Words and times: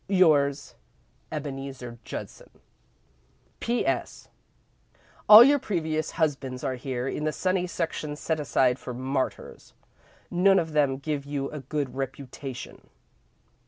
"Yours, 0.09 0.73
"Ebeneezer 1.31 1.99
Judson. 2.03 2.49
"P.S. 3.59 4.29
All 5.29 5.41
of 5.41 5.47
your 5.47 5.59
previous 5.59 6.09
husbands 6.09 6.63
are 6.63 6.73
here, 6.73 7.07
in 7.07 7.23
the 7.23 7.31
sunny 7.31 7.67
section 7.67 8.15
set 8.15 8.39
aside 8.39 8.79
for 8.79 8.95
martyrs. 8.95 9.75
None 10.31 10.57
of 10.57 10.71
them 10.73 10.97
give 10.97 11.23
you 11.27 11.51
a 11.51 11.59
good 11.59 11.93
reputation. 11.93 12.89